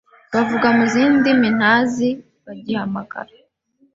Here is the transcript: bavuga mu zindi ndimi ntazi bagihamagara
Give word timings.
bavuga 0.33 0.67
mu 0.77 0.83
zindi 0.93 1.13
ndimi 1.21 1.49
ntazi 1.57 2.09
bagihamagara 2.45 3.33